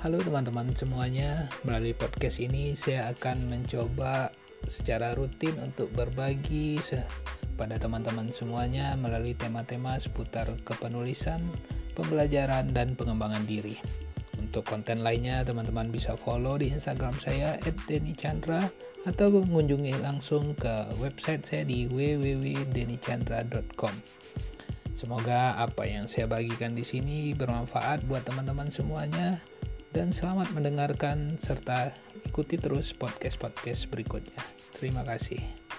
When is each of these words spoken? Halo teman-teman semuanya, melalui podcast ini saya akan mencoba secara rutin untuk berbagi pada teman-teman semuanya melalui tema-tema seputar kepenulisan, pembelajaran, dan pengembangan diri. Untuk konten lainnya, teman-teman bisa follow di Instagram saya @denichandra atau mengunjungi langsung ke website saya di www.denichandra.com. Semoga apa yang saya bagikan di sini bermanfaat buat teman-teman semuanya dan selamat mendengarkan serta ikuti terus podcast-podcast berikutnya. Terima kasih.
Halo 0.00 0.16
teman-teman 0.24 0.72
semuanya, 0.72 1.44
melalui 1.60 1.92
podcast 1.92 2.40
ini 2.40 2.72
saya 2.72 3.12
akan 3.12 3.52
mencoba 3.52 4.32
secara 4.64 5.12
rutin 5.12 5.52
untuk 5.60 5.92
berbagi 5.92 6.80
pada 7.60 7.76
teman-teman 7.76 8.32
semuanya 8.32 8.96
melalui 8.96 9.36
tema-tema 9.36 10.00
seputar 10.00 10.48
kepenulisan, 10.64 11.44
pembelajaran, 11.92 12.72
dan 12.72 12.96
pengembangan 12.96 13.44
diri. 13.44 13.76
Untuk 14.40 14.64
konten 14.64 15.04
lainnya, 15.04 15.44
teman-teman 15.44 15.92
bisa 15.92 16.16
follow 16.16 16.56
di 16.56 16.72
Instagram 16.72 17.20
saya 17.20 17.60
@denichandra 17.84 18.72
atau 19.04 19.28
mengunjungi 19.28 20.00
langsung 20.00 20.56
ke 20.56 20.96
website 20.96 21.44
saya 21.44 21.68
di 21.68 21.84
www.denichandra.com. 21.84 23.92
Semoga 24.96 25.60
apa 25.60 25.84
yang 25.84 26.08
saya 26.08 26.24
bagikan 26.24 26.72
di 26.72 26.88
sini 26.88 27.36
bermanfaat 27.36 28.08
buat 28.08 28.24
teman-teman 28.24 28.72
semuanya 28.72 29.44
dan 29.90 30.14
selamat 30.14 30.54
mendengarkan 30.54 31.34
serta 31.38 31.90
ikuti 32.22 32.54
terus 32.58 32.94
podcast-podcast 32.94 33.90
berikutnya. 33.90 34.38
Terima 34.78 35.02
kasih. 35.02 35.69